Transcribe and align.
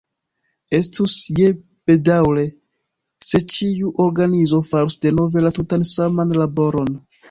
Estus 0.77 1.17
ja 1.39 1.49
bedaŭre, 1.91 2.47
se 3.29 3.43
ĉiu 3.55 3.95
organizo 4.09 4.67
farus 4.73 5.01
denove 5.09 5.49
la 5.49 5.57
tutan 5.63 5.91
saman 5.97 6.39
laboron. 6.45 6.95